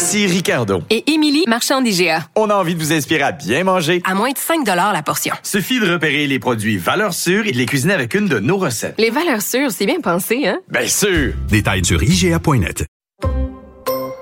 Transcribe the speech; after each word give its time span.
Ici 0.00 0.26
Ricardo. 0.26 0.80
Et 0.88 1.12
Émilie, 1.12 1.44
marchand 1.46 1.82
d'IGA. 1.82 2.24
On 2.34 2.48
a 2.48 2.54
envie 2.54 2.74
de 2.74 2.80
vous 2.80 2.90
inspirer 2.90 3.20
à 3.20 3.32
bien 3.32 3.64
manger. 3.64 4.00
À 4.06 4.14
moins 4.14 4.30
de 4.30 4.38
5 4.38 4.66
la 4.66 5.02
portion. 5.02 5.34
Suffit 5.42 5.78
de 5.78 5.92
repérer 5.92 6.26
les 6.26 6.38
produits 6.38 6.78
valeurs 6.78 7.12
sûres 7.12 7.46
et 7.46 7.52
de 7.52 7.58
les 7.58 7.66
cuisiner 7.66 7.92
avec 7.92 8.14
une 8.14 8.26
de 8.26 8.38
nos 8.38 8.56
recettes. 8.56 8.94
Les 8.96 9.10
valeurs 9.10 9.42
sûres, 9.42 9.70
c'est 9.70 9.84
bien 9.84 10.00
pensé, 10.00 10.46
hein? 10.46 10.58
Bien 10.70 10.86
sûr! 10.86 11.34
Détails 11.50 11.84
sur 11.84 12.02
IGA.net. 12.02 12.86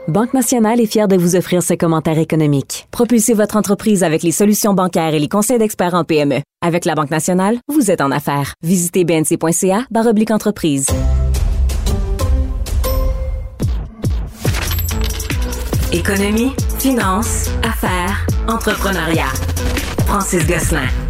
Banque 0.09 0.35
Nationale 0.35 0.81
est 0.81 0.87
fière 0.87 1.07
de 1.07 1.17
vous 1.17 1.37
offrir 1.37 1.63
ce 1.63 1.75
commentaire 1.75 2.19
économique. 2.19 2.89
Propulsez 2.91 3.35
votre 3.35 3.57
entreprise 3.57 4.03
avec 4.03 4.25
les 4.25 4.33
solutions 4.33 4.75
bancaires 4.75 5.15
et 5.15 5.21
les 5.21 5.29
conseils 5.29 5.59
d'experts 5.59 5.95
en 5.95 6.03
PME. 6.03 6.41
Avec 6.61 6.87
la 6.87 6.97
Banque 6.97 7.13
Nationale, 7.13 7.59
vous 7.69 7.93
êtes 7.93 8.01
en 8.01 8.11
affaires. 8.11 8.55
Visitez 8.65 9.05
bnc.ca 9.05 9.87
oblique 9.95 10.33
entreprise. 10.33 10.87
Économie, 15.93 16.53
finance, 16.79 17.51
affaires, 17.63 18.27
entrepreneuriat. 18.47 19.33
Francis 20.07 20.47
Gosselin. 20.47 21.08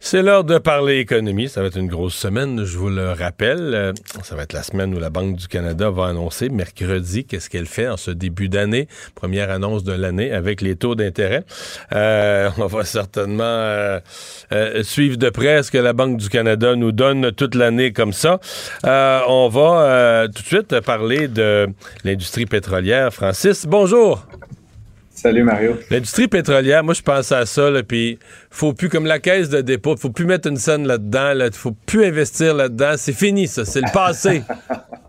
C'est 0.00 0.22
l'heure 0.22 0.44
de 0.44 0.58
parler 0.58 0.98
économie. 0.98 1.48
Ça 1.48 1.60
va 1.60 1.66
être 1.66 1.76
une 1.76 1.88
grosse 1.88 2.14
semaine, 2.14 2.64
je 2.64 2.78
vous 2.78 2.88
le 2.88 3.10
rappelle. 3.12 3.74
Euh, 3.74 3.92
ça 4.22 4.36
va 4.36 4.44
être 4.44 4.52
la 4.52 4.62
semaine 4.62 4.94
où 4.94 4.98
la 5.00 5.10
Banque 5.10 5.36
du 5.36 5.48
Canada 5.48 5.90
va 5.90 6.06
annoncer 6.06 6.48
mercredi 6.48 7.24
qu'est-ce 7.24 7.50
qu'elle 7.50 7.66
fait 7.66 7.88
en 7.88 7.96
ce 7.96 8.12
début 8.12 8.48
d'année, 8.48 8.86
première 9.14 9.50
annonce 9.50 9.82
de 9.82 9.92
l'année 9.92 10.30
avec 10.30 10.60
les 10.60 10.76
taux 10.76 10.94
d'intérêt. 10.94 11.44
Euh, 11.92 12.48
on 12.58 12.66
va 12.66 12.84
certainement 12.84 13.42
euh, 13.44 14.00
suivre 14.82 15.16
de 15.16 15.30
près 15.30 15.62
ce 15.64 15.70
que 15.70 15.78
la 15.78 15.92
Banque 15.92 16.16
du 16.16 16.28
Canada 16.28 16.76
nous 16.76 16.92
donne 16.92 17.32
toute 17.32 17.56
l'année 17.56 17.92
comme 17.92 18.12
ça. 18.12 18.38
on 18.84 19.48
va 19.48 20.26
tout 20.28 20.42
de 20.42 20.46
suite 20.46 20.80
parler 20.80 21.28
de 21.28 21.66
l'industrie 22.04 22.46
pétrolière. 22.46 23.12
Francis, 23.12 23.66
bonjour. 23.66 24.24
Salut 25.20 25.42
Mario. 25.42 25.76
L'industrie 25.90 26.28
pétrolière, 26.28 26.84
moi 26.84 26.94
je 26.94 27.02
pense 27.02 27.32
à 27.32 27.44
ça, 27.44 27.72
puis 27.82 28.20
faut 28.52 28.72
plus, 28.72 28.88
comme 28.88 29.04
la 29.04 29.18
caisse 29.18 29.48
de 29.48 29.60
dépôt, 29.60 29.96
faut 29.96 30.10
plus 30.10 30.26
mettre 30.26 30.48
une 30.48 30.58
scène 30.58 30.86
là-dedans, 30.86 31.34
là, 31.34 31.50
faut 31.50 31.72
plus 31.72 32.04
investir 32.04 32.54
là-dedans, 32.54 32.94
c'est 32.96 33.12
fini 33.12 33.48
ça, 33.48 33.64
c'est 33.64 33.80
le 33.80 33.92
passé. 33.92 34.44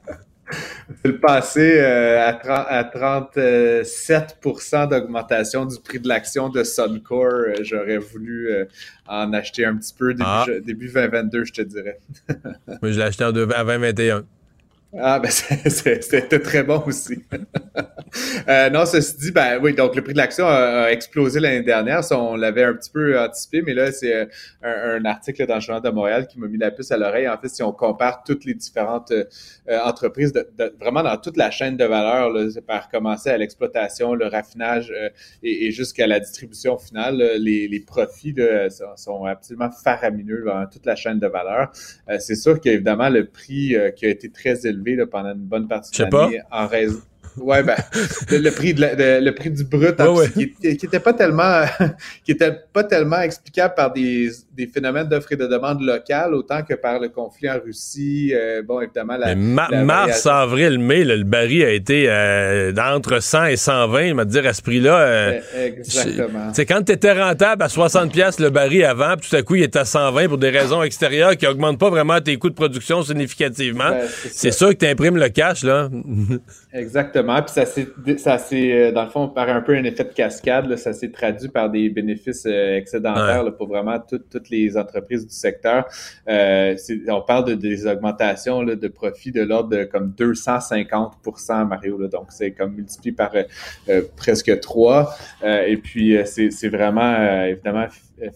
c'est 1.04 1.10
le 1.10 1.20
passé 1.20 1.80
euh, 1.80 2.28
à, 2.28 2.84
37% 2.84 4.90
d'augmentation 4.90 5.68
du 5.68 5.80
prix 5.80 6.00
de 6.00 6.08
l'action 6.08 6.50
de 6.50 6.64
Suncor. 6.64 7.28
Euh, 7.28 7.54
j'aurais 7.62 8.00
voulu 8.00 8.50
euh, 8.50 8.66
en 9.08 9.32
acheter 9.32 9.64
un 9.64 9.76
petit 9.76 9.94
peu 9.94 10.16
début, 10.16 10.24
ah. 10.26 10.48
début 10.66 10.92
2022, 10.92 11.46
je 11.46 11.54
te 11.54 11.62
dirais. 11.62 12.00
moi 12.82 12.92
je 12.92 12.98
l'ai 12.98 13.04
acheté 13.04 13.26
en, 13.26 13.28
à 13.28 13.64
2021. 13.64 14.24
Ah, 14.98 15.20
ben 15.20 15.30
c'était 15.70 16.40
très 16.40 16.64
bon 16.64 16.82
aussi. 16.88 17.20
euh, 18.48 18.72
non, 18.72 18.88
ceci 18.88 19.18
dit, 19.18 19.31
ben 19.31 19.59
oui, 19.62 19.76
donc 19.76 19.96
le 19.96 20.02
prix 20.02 20.14
de 20.14 20.18
l'action 20.18 20.48
a, 20.48 20.88
explosé 20.88 21.40
l'année 21.40 21.62
dernière. 21.62 22.02
On 22.12 22.36
l'avait 22.36 22.64
un 22.64 22.73
petit 22.73 22.90
peu 22.90 23.20
anticipé, 23.20 23.62
mais 23.62 23.75
là, 23.75 23.91
c'est 23.91 24.16
euh, 24.16 24.25
un, 24.63 25.06
article 25.06 25.46
dans 25.46 25.56
le 25.56 25.62
Journal 25.62 25.84
de 25.84 25.90
Montréal 25.90 26.25
qui 26.25 26.40
m'a 26.40 26.47
mis 26.47 26.58
la 26.58 26.72
puce 26.72 26.91
à 26.91 26.97
l'oreille. 26.97 27.30
En 27.30 27.38
fait, 27.38 27.50
si 27.50 27.62
on 27.62 27.72
compare 27.72 28.24
toutes 28.24 28.46
les 28.46 28.56
différentes 28.56 29.12
euh, 29.12 29.80
entreprises, 29.84 30.34
vraiment 30.80 31.03
dans 31.03 31.18
toute 31.18 31.38
la 31.38 31.52
chaîne 31.52 31.78
de 31.78 31.86
valeur, 31.86 32.34
par 32.66 32.90
commencer 32.90 33.30
à 33.30 33.38
l'exploitation, 33.38 34.16
le 34.16 34.25
raffinage 34.25 34.92
et, 35.44 35.69
jusqu'à 35.69 36.08
la 36.08 36.19
distribution 36.19 36.80
finale, 36.80 37.18
les, 37.38 37.68
les, 37.68 37.80
profits 37.80 38.36
sont, 38.96 39.25
absolument 39.25 39.69
faramineux 39.69 40.44
dans 40.46 40.66
toute 40.66 40.86
la 40.88 40.96
chaîne 40.96 41.19
de 41.19 41.28
valeur. 41.28 41.72
c'est 42.19 42.36
sûr 42.36 42.59
qu'évidemment, 42.59 43.09
le 43.09 43.25
prix 43.25 43.75
qui 43.96 44.06
a 44.06 44.09
été 44.09 44.31
très 44.31 44.66
élevé 44.66 44.78
pendant 45.09 45.31
une 45.31 45.45
bonne 45.45 45.67
partie 45.67 45.91
de 46.01 46.07
l'année 46.12 46.41
en 46.51 46.67
raison 46.67 47.01
Ouais, 47.41 47.63
ben, 47.63 47.75
le, 48.29 48.50
prix 48.50 48.73
de, 48.73 49.23
le 49.23 49.31
prix 49.31 49.51
du 49.51 49.63
brut, 49.63 49.95
Qui, 50.33 50.53
qui, 50.77 50.85
était 50.85 51.00
pas 51.00 51.13
tellement, 51.13 51.63
qui 52.25 52.31
était 52.31 52.53
pas 52.73 52.83
tellement 52.83 53.19
explicable 53.22 53.73
par 53.75 53.91
des, 53.94 54.29
des 54.59 54.67
phénomènes 54.67 55.07
d'offres 55.07 55.31
et 55.31 55.35
de 55.38 55.47
demande 55.47 55.81
locales 55.81 56.33
autant 56.33 56.63
que 56.63 56.73
par 56.73 57.00
le 57.00 57.09
conflit 57.09 57.50
en 57.50 57.59
Russie. 57.63 58.33
Euh, 58.35 58.61
bon, 58.61 58.81
évidemment, 58.81 59.16
la, 59.17 59.35
mars, 59.35 60.25
avril, 60.25 60.79
mai, 60.79 61.03
le 61.03 61.23
baril 61.23 61.63
a 61.63 61.72
été 61.72 62.05
euh, 62.09 62.73
entre 62.77 63.22
100 63.22 63.45
et 63.45 63.56
120. 63.56 64.01
Il 64.01 64.16
m'a 64.16 64.25
dire 64.25 64.45
à 64.45 64.53
ce 64.53 64.61
prix-là. 64.61 65.00
Euh, 65.00 65.39
Exactement. 65.56 66.51
C'est 66.53 66.66
quand 66.66 66.83
tu 66.83 66.91
étais 66.91 67.13
rentable 67.13 67.63
à 67.63 67.69
60 67.69 68.11
pièces 68.11 68.39
le 68.39 68.50
baril 68.50 68.83
avant, 68.83 69.16
puis 69.17 69.29
tout 69.29 69.35
à 69.35 69.41
coup 69.41 69.56
il 69.56 69.63
est 69.63 69.75
à 69.75 69.85
120 69.85 70.27
pour 70.27 70.38
des 70.38 70.50
raisons 70.50 70.83
extérieures 70.83 71.38
qui 71.38 71.47
augmentent 71.47 71.79
pas 71.79 71.89
vraiment 71.89 72.19
tes 72.19 72.38
coûts 72.38 72.50
de 72.50 72.56
production 72.56 73.01
significativement. 73.03 73.89
Ben, 73.89 74.07
c'est 74.31 74.51
sûr 74.51 74.69
que 74.69 74.75
tu 74.75 74.85
imprimes 74.85 75.17
le 75.17 75.29
cash 75.29 75.63
là. 75.63 75.89
Exactement. 76.72 77.41
Puis 77.41 77.53
ça 77.53 77.66
s'est, 77.66 77.88
ça 78.18 78.38
euh, 78.53 78.91
dans 78.91 79.03
le 79.03 79.09
fond, 79.09 79.28
par 79.28 79.50
un 79.50 79.62
peu 79.62 79.75
un 79.75 79.84
effet 79.84 80.03
de 80.03 80.13
cascade, 80.13 80.75
ça 80.75 80.94
s'est 80.94 81.09
traduit 81.09 81.50
par 81.50 81.72
des 81.72 81.90
bénéfices 81.90 82.46
euh, 82.46 82.78
excédentaires 82.78 83.44
pour 83.57 83.68
vraiment 83.68 83.97
toutes 84.00 84.50
les 84.52 84.78
entreprises 84.78 85.25
du 85.25 85.34
secteur. 85.34 85.85
Euh, 86.28 86.75
on 87.07 87.22
parle 87.22 87.46
de 87.46 87.53
des 87.56 87.88
augmentations 87.88 88.62
là, 88.62 88.75
de 88.75 88.88
profits 88.88 89.31
de 89.31 89.41
l'ordre 89.41 89.69
de 89.69 89.84
comme 89.84 90.13
250% 90.16 91.68
Mario. 91.68 91.97
Là, 91.97 92.07
donc, 92.07 92.28
c'est 92.30 92.52
comme 92.52 92.75
multiplié 92.75 93.13
par 93.13 93.31
presque 94.16 94.59
3. 94.59 95.16
et 95.44 95.78
puis, 95.78 96.18
c'est, 96.25 96.69
vraiment, 96.69 97.46
évidemment, 97.46 97.88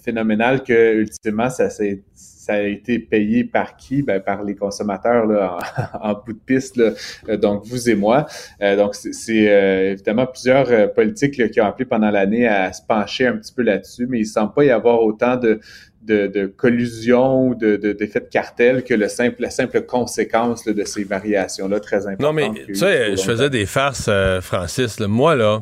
phénoménal 0.04 0.64
que, 0.64 0.96
ultimement, 0.96 1.50
ça 1.50 1.70
s'est 1.70 2.02
ça 2.44 2.56
a 2.56 2.62
été 2.64 3.00
payé 3.00 3.46
par 3.46 3.78
qui? 3.78 4.02
Ben, 4.02 4.20
par 4.20 4.44
les 4.44 4.54
consommateurs 4.54 5.26
là, 5.26 5.60
en, 6.02 6.14
bout 6.14 6.34
de 6.34 6.40
piste, 6.46 6.76
là, 6.76 6.92
euh, 7.30 7.38
donc 7.38 7.64
vous 7.66 7.90
et 7.90 7.96
moi. 7.96 8.26
Euh, 8.62 8.76
donc, 8.76 8.96
c'est 8.96 9.50
euh, 9.50 9.92
évidemment 9.94 10.26
plusieurs 10.26 10.92
politiques 10.94 11.52
qui 11.52 11.62
ont 11.62 11.66
appelé 11.66 11.86
pendant 11.86 12.12
l'année 12.12 12.46
à 12.46 12.74
se 12.74 12.82
pencher 12.86 13.28
un 13.28 13.38
petit 13.38 13.54
peu 13.54 13.62
là-dessus, 13.62 14.08
mais 14.10 14.18
il 14.18 14.24
ne 14.24 14.28
semble 14.28 14.54
pas 14.54 14.66
y 14.66 14.72
avoir 14.72 15.02
autant 15.02 15.38
de, 15.38 15.62
de, 16.02 16.28
de 16.28 16.46
collusion 16.48 17.48
ou 17.48 17.56
de, 17.56 17.78
d'effet 17.78 18.20
de, 18.20 18.26
cartel 18.26 18.84
que 18.84 18.94
le 18.94 19.08
simple, 19.08 19.42
la 19.42 19.50
simple 19.50 19.82
conséquence 19.84 20.66
de 20.66 20.84
ces 20.84 21.06
variations-là 21.06 21.80
très 21.80 22.08
importantes. 22.08 22.20
Non, 22.20 22.34
mais 22.34 22.50
tu 22.66 22.76
sais, 22.76 23.16
je 23.16 23.22
faisais 23.22 23.50
des 23.50 23.66
farces, 23.66 24.10
Francis. 24.42 25.00
Moi, 25.00 25.38
là, 25.38 25.62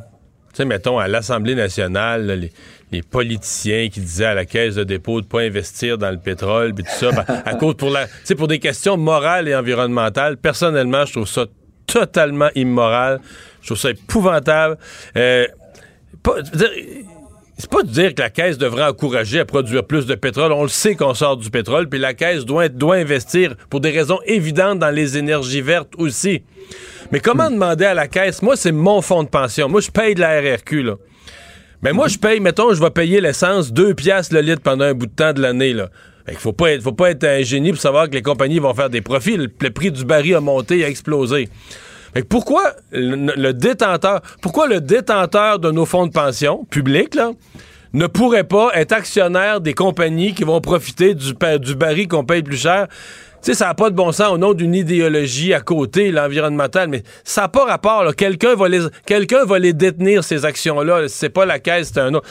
tu 0.50 0.58
sais, 0.58 0.66
mettons, 0.66 0.97
à 0.97 1.08
l'Assemblée 1.08 1.53
nationale, 1.53 2.25
les, 2.25 2.52
les 2.91 3.02
politiciens 3.02 3.90
qui 3.90 4.02
disaient 4.02 4.25
à 4.25 4.34
la 4.34 4.46
caisse 4.46 4.75
de 4.75 4.84
dépôt 4.84 5.22
de 5.22 5.25
pas 5.25 5.41
investir 5.41 5.97
dans 5.97 6.12
le 6.12 6.18
pétrole 6.18 6.74
puis 6.74 6.84
tout 6.84 6.91
ça 6.91 7.12
ben, 7.12 7.25
à 7.46 7.56
cause 7.56 7.75
pour 7.75 7.90
la 7.90 8.07
pour 8.38 8.47
des 8.47 8.59
questions 8.59 8.97
morales 8.97 9.47
et 9.47 9.56
environnementales 9.56 10.38
personnellement 10.38 11.06
je 11.06 11.13
trouve 11.13 11.28
ça 11.28 11.46
totalement 11.88 12.50
immoral 12.56 13.19
je 13.62 13.68
trouve 13.68 13.78
ça 13.78 13.91
épouvantable 13.91 14.78
euh, 15.18 15.47
c'est 17.62 17.69
pas 17.69 17.84
de 17.84 17.90
dire 17.90 18.16
que 18.16 18.22
la 18.22 18.31
caisse 18.31 18.57
devrait 18.57 18.85
encourager 18.85 19.40
à 19.40 19.46
produire 19.46 19.85
plus 19.85 20.08
de 20.08 20.16
pétrole. 20.16 20.52
On 20.52 20.63
le 20.63 20.69
sait 20.69 20.96
qu'on 20.96 21.13
sort 21.13 21.38
du 21.38 21.52
pétrole, 21.52 21.88
puis 21.88 22.00
la 22.00 22.16
caisse 22.16 22.44
doit, 22.44 22.69
doit 22.69 22.96
investir 22.96 23.56
pour 23.69 23.81
des 23.81 23.91
raisons 23.91 24.18
évidentes 24.25 24.79
dans 24.79 24.90
les 24.90 25.16
énergies 25.16 25.62
vertes 25.62 25.94
aussi. 26.00 26.41
Mais 27.12 27.19
comment 27.19 27.52
demander 27.52 27.85
à 27.85 27.94
la 27.94 28.08
caisse, 28.08 28.41
moi 28.41 28.55
c'est 28.55 28.72
mon 28.72 29.02
fonds 29.03 29.22
de 29.22 29.29
pension, 29.29 29.70
moi 29.70 29.79
je 29.79 29.91
paye 29.91 30.16
de 30.16 30.22
la 30.22 30.41
RRQ, 30.41 30.82
là. 30.82 30.96
Mais 31.84 31.94
moi, 31.94 32.08
je 32.08 32.18
paye, 32.18 32.40
mettons, 32.40 32.74
je 32.74 32.82
vais 32.82 32.92
payer 32.92 33.22
l'essence 33.22 33.74
2 33.74 33.96
piastres 33.96 34.36
le 34.36 34.42
litre 34.42 34.62
pendant 34.62 34.86
un 34.86 34.94
bout 34.94 35.08
de 35.08 35.12
temps 35.12 35.34
de 35.34 35.42
l'année, 35.42 35.74
là. 35.74 35.90
Fait 36.26 36.36
faut 36.36 36.54
pas 36.54 36.72
être, 36.72 36.84
faut 36.84 36.92
pas 36.92 37.10
être 37.10 37.24
un 37.24 37.42
génie 37.42 37.72
pour 37.72 37.82
savoir 37.82 38.08
que 38.08 38.14
les 38.14 38.22
compagnies 38.22 38.60
vont 38.60 38.74
faire 38.76 38.90
des 38.90 39.02
profits. 39.02 39.38
Le, 39.38 39.48
prix 39.72 39.92
du 39.92 40.06
baril 40.06 40.36
a 40.36 40.40
monté, 40.40 40.86
a 40.86 40.88
explosé. 40.88 41.50
Fait 42.14 42.24
pourquoi 42.24 42.74
le, 42.92 43.52
détenteur, 43.54 44.22
pourquoi 44.42 44.68
le 44.68 44.82
détenteur 44.82 45.58
de 45.58 45.72
nos 45.72 45.86
fonds 45.86 46.06
de 46.06 46.12
pension 46.12 46.66
publics, 46.66 47.18
ne 47.94 48.08
pourrait 48.08 48.44
pas 48.44 48.70
être 48.76 48.92
actionnaire 48.94 49.62
des 49.62 49.74
compagnies 49.74 50.34
qui 50.34 50.44
vont 50.44 50.62
profiter 50.62 51.16
du, 51.16 51.34
du 51.60 51.76
baril 51.76 52.08
qu'on 52.08 52.24
paye 52.24 52.44
plus 52.44 52.62
cher? 52.62 52.88
Sais, 53.41 53.53
ça 53.53 53.67
n'a 53.67 53.73
pas 53.73 53.90
de 53.90 53.96
bon 53.96 54.11
sens 54.11 54.32
au 54.32 54.38
nom 54.38 54.53
d'une 54.53 54.76
idéologie 54.76 55.53
à 55.53 55.61
côté, 55.61 56.11
l'environnemental, 56.11 56.88
mais 56.90 57.03
ça 57.23 57.41
n'a 57.41 57.47
pas 57.47 57.66
rapport. 57.66 58.16
Quelqu'un 58.16 58.55
va, 58.55 58.67
les, 58.70 58.82
va 59.46 59.59
les 59.59 59.73
détenir, 59.73 60.23
ces 60.23 60.46
actions-là. 60.46 61.08
C'est 61.08 61.29
pas 61.29 61.46
la 61.46 61.59
caisse, 61.59 61.91
c'est 61.93 61.99
un 61.99 62.14
autre. 62.14 62.28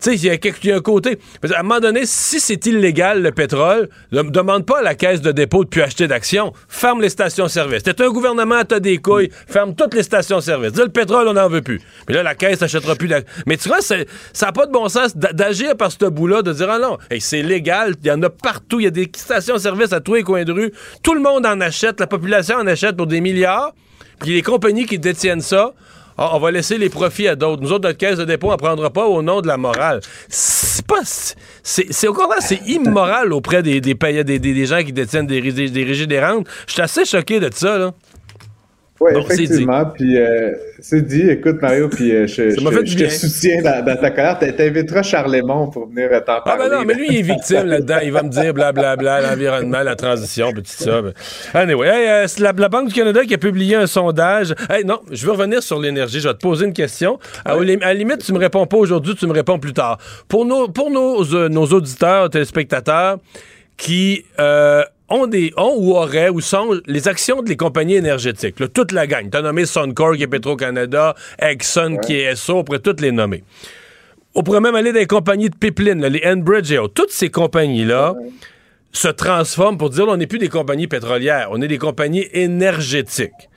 Tu 0.00 0.10
sais, 0.10 0.16
il 0.16 0.24
y, 0.24 0.72
a 0.72 0.76
un 0.76 0.80
côté. 0.80 1.18
À 1.54 1.60
un 1.60 1.62
moment 1.62 1.80
donné, 1.80 2.02
si 2.04 2.40
c'est 2.40 2.64
illégal, 2.66 3.22
le 3.22 3.32
pétrole, 3.32 3.88
ne 4.12 4.22
demande 4.22 4.66
pas 4.66 4.78
à 4.78 4.82
la 4.82 4.94
caisse 4.94 5.20
de 5.20 5.32
dépôt 5.32 5.64
de 5.64 5.68
plus 5.68 5.82
acheter 5.82 6.06
d'actions. 6.06 6.52
Ferme 6.68 7.00
les 7.00 7.08
stations-service. 7.08 7.82
T'es 7.82 8.02
un 8.02 8.10
gouvernement, 8.10 8.64
t'as 8.64 8.80
des 8.80 8.98
couilles, 8.98 9.30
ferme 9.46 9.74
toutes 9.74 9.94
les 9.94 10.02
stations-service. 10.02 10.72
Dis 10.72 10.80
le 10.80 10.88
pétrole, 10.88 11.28
on 11.28 11.34
n'en 11.34 11.48
veut 11.48 11.62
plus. 11.62 11.80
Mais 12.08 12.14
là, 12.14 12.22
la 12.22 12.34
caisse 12.34 12.60
n'achètera 12.60 12.94
plus 12.94 13.08
d'actions. 13.08 13.32
Mais 13.46 13.56
tu 13.56 13.68
vois, 13.68 13.80
ça 13.80 13.96
n'a 13.96 14.52
pas 14.52 14.66
de 14.66 14.72
bon 14.72 14.88
sens 14.88 15.16
d'agir 15.16 15.76
par 15.76 15.92
ce 15.92 16.06
bout-là, 16.06 16.42
de 16.42 16.52
dire, 16.52 16.70
ah 16.70 16.78
non, 16.78 16.98
c'est 17.18 17.42
légal, 17.42 17.94
il 18.02 18.08
y 18.08 18.10
en 18.10 18.22
a 18.22 18.30
partout, 18.30 18.80
il 18.80 18.84
y 18.84 18.88
a 18.88 18.90
des 18.90 19.10
stations-service 19.14 19.92
à 19.92 20.00
tous 20.00 20.14
les 20.14 20.22
coins 20.22 20.44
de 20.44 20.53
Tout 21.02 21.14
le 21.14 21.20
monde 21.20 21.46
en 21.46 21.60
achète, 21.60 22.00
la 22.00 22.06
population 22.06 22.56
en 22.56 22.66
achète 22.66 22.96
pour 22.96 23.06
des 23.06 23.20
milliards. 23.20 23.72
Puis 24.20 24.32
les 24.34 24.42
compagnies 24.42 24.86
qui 24.86 24.98
détiennent 24.98 25.40
ça, 25.40 25.72
ah, 26.16 26.30
on 26.34 26.38
va 26.38 26.52
laisser 26.52 26.78
les 26.78 26.88
profits 26.88 27.26
à 27.26 27.34
d'autres. 27.34 27.60
Nous 27.60 27.72
autres, 27.72 27.88
notre 27.88 27.98
caisse 27.98 28.18
de 28.18 28.24
dépôt, 28.24 28.48
on 28.48 28.52
ne 28.52 28.56
prendra 28.56 28.90
pas 28.90 29.04
au 29.04 29.20
nom 29.20 29.40
de 29.40 29.48
la 29.48 29.56
morale. 29.56 30.00
C'est 30.28 30.86
pas. 30.86 31.00
C'est 31.04 32.06
au 32.06 32.12
contraire, 32.12 32.40
c'est 32.40 32.60
immoral 32.66 33.32
auprès 33.32 33.62
des, 33.62 33.80
des, 33.80 33.94
des, 33.94 34.38
des, 34.38 34.66
gens 34.66 34.82
qui 34.84 34.92
détiennent 34.92 35.26
des, 35.26 35.40
des 35.40 35.84
régies 35.84 36.06
des 36.06 36.20
rentes. 36.20 36.46
Je 36.68 36.74
suis 36.74 36.82
assez 36.82 37.04
choqué 37.04 37.40
de 37.40 37.50
ça, 37.52 37.78
là. 37.78 37.92
Oui, 39.04 39.20
effectivement. 39.20 39.84
Puis 39.84 40.18
euh, 40.18 40.52
c'est 40.80 41.02
dit. 41.02 41.28
Écoute, 41.28 41.60
Mario, 41.60 41.88
puis 41.88 42.10
euh, 42.10 42.26
je, 42.26 42.50
je, 42.50 42.96
te 42.96 43.10
soutiens 43.10 43.60
dans, 43.62 43.96
ta 43.96 44.10
colère. 44.10 44.38
T'inviteras 44.38 45.02
Charles 45.02 45.42
pour 45.72 45.88
venir 45.88 46.10
t'en 46.24 46.40
parler. 46.40 46.42
Ah 46.46 46.56
ben 46.56 46.68
non, 46.70 46.84
mais 46.86 46.94
lui, 46.94 47.08
il 47.10 47.18
est 47.18 47.22
victime 47.22 47.66
là-dedans. 47.66 47.98
Il 48.02 48.12
va 48.12 48.22
me 48.22 48.30
dire 48.30 48.54
blablabla, 48.54 49.20
l'environnement, 49.20 49.82
la 49.82 49.94
transition, 49.94 50.52
puis 50.52 50.62
tout 50.62 50.70
ça. 50.70 51.02
Anyway, 51.52 51.88
euh, 51.90 52.26
la, 52.38 52.52
la, 52.52 52.68
Banque 52.68 52.88
du 52.88 52.94
Canada 52.94 53.24
qui 53.24 53.34
a 53.34 53.38
publié 53.38 53.76
un 53.76 53.86
sondage. 53.86 54.54
Hey, 54.70 54.84
non, 54.84 55.00
je 55.10 55.26
veux 55.26 55.32
revenir 55.32 55.62
sur 55.62 55.78
l'énergie. 55.78 56.20
Je 56.20 56.28
vais 56.28 56.34
te 56.34 56.40
poser 56.40 56.64
une 56.64 56.72
question. 56.72 57.18
À, 57.44 57.56
la 57.56 57.94
limite, 57.94 58.24
tu 58.24 58.32
me 58.32 58.38
réponds 58.38 58.66
pas 58.66 58.78
aujourd'hui, 58.78 59.14
tu 59.14 59.26
me 59.26 59.32
réponds 59.32 59.58
plus 59.58 59.74
tard. 59.74 59.98
Pour 60.28 60.46
nos, 60.46 60.68
pour 60.68 60.90
nos, 60.90 61.48
nos 61.48 61.66
auditeurs, 61.66 62.30
téléspectateurs, 62.30 63.18
qui 63.76 64.24
ont, 65.08 65.26
des, 65.26 65.52
ont 65.56 65.74
ou 65.76 65.92
auraient 65.92 66.28
ou 66.28 66.40
sont 66.40 66.80
les 66.86 67.08
actions 67.08 67.42
des 67.42 67.56
compagnies 67.56 67.96
énergétiques. 67.96 68.56
toute 68.72 68.92
la 68.92 69.06
gang. 69.06 69.30
Tu 69.30 69.36
as 69.36 69.42
nommé 69.42 69.66
Suncor 69.66 70.16
qui 70.16 70.22
est 70.22 70.26
Petro-Canada, 70.26 71.14
Exxon 71.38 71.98
qui 71.98 72.14
est 72.14 72.34
SO, 72.36 72.58
on 72.58 72.64
pourrait 72.64 72.78
toutes 72.78 73.00
les 73.00 73.12
nommer. 73.12 73.44
On 74.34 74.42
pourrait 74.42 74.60
même 74.60 74.74
aller 74.74 74.92
dans 74.92 74.98
les 74.98 75.06
compagnies 75.06 75.50
de 75.50 75.56
pipeline, 75.56 76.04
les 76.04 76.22
Enbridge 76.26 76.72
et 76.72 76.78
autres. 76.78 76.94
Toutes 76.94 77.12
ces 77.12 77.30
compagnies-là 77.30 78.14
se 78.92 79.08
transforment 79.08 79.78
pour 79.78 79.90
dire 79.90 80.06
on 80.08 80.16
n'est 80.16 80.26
plus 80.26 80.38
des 80.38 80.48
compagnies 80.48 80.86
pétrolières, 80.86 81.48
on 81.50 81.60
est 81.60 81.68
des 81.68 81.78
compagnies 81.78 82.26
énergétiques. 82.32 83.50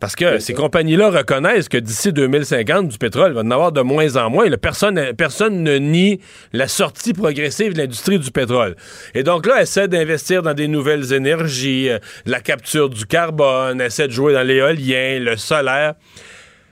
Parce 0.00 0.14
que 0.14 0.38
ces 0.38 0.54
compagnies-là 0.54 1.10
reconnaissent 1.10 1.68
que 1.68 1.76
d'ici 1.76 2.12
2050, 2.12 2.88
du 2.88 2.98
pétrole 2.98 3.32
va 3.32 3.40
en 3.40 3.50
avoir 3.50 3.72
de 3.72 3.80
moins 3.80 4.16
en 4.16 4.30
moins. 4.30 4.48
personne, 4.56 5.12
personne 5.16 5.62
ne 5.62 5.76
nie 5.76 6.20
la 6.52 6.68
sortie 6.68 7.12
progressive 7.12 7.72
de 7.72 7.78
l'industrie 7.78 8.18
du 8.18 8.30
pétrole. 8.30 8.76
Et 9.14 9.24
donc 9.24 9.46
là, 9.46 9.60
essaie 9.60 9.88
d'investir 9.88 10.42
dans 10.42 10.54
des 10.54 10.68
nouvelles 10.68 11.12
énergies, 11.12 11.90
euh, 11.90 11.98
la 12.26 12.40
capture 12.40 12.88
du 12.88 13.06
carbone, 13.06 13.80
essaie 13.80 14.06
de 14.06 14.12
jouer 14.12 14.34
dans 14.34 14.46
l'éolien, 14.46 15.18
le 15.18 15.36
solaire. 15.36 15.94